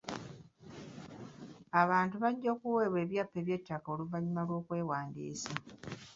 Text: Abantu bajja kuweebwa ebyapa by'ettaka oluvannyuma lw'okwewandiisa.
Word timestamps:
Abantu 1.81 2.15
bajja 2.23 2.51
kuweebwa 2.59 2.99
ebyapa 3.03 3.37
by'ettaka 3.45 3.87
oluvannyuma 3.93 4.41
lw'okwewandiisa. 4.47 5.51